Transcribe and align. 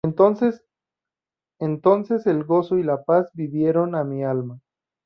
Entonces 0.03 0.65
el 1.59 1.79
gozo 2.43 2.79
y 2.79 2.83
la 2.83 3.03
paz 3.03 3.29
vivieron 3.35 3.93
a 3.93 4.03
mi 4.03 4.23
alma. 4.23 4.59